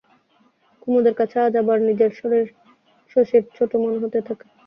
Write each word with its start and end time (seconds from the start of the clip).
কুমুদের 0.81 1.15
কাছে 1.19 1.35
আজ 1.41 1.53
আবার 1.61 1.77
নিজেকে 1.87 2.15
শশীর 3.11 3.43
ছোট 3.55 3.71
মনে 3.81 3.97
হইতে 4.01 4.19
থাকে। 4.27 4.45